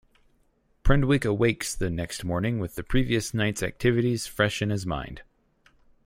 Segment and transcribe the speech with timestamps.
[0.83, 5.21] Prendick awakes the next morning with the previous night's activities fresh in his mind.